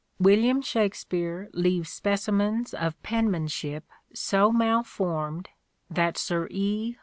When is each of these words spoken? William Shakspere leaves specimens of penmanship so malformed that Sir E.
William 0.17 0.63
Shakspere 0.63 1.47
leaves 1.53 1.91
specimens 1.93 2.73
of 2.73 2.99
penmanship 3.03 3.83
so 4.15 4.51
malformed 4.51 5.49
that 5.91 6.17
Sir 6.17 6.47
E. 6.49 6.95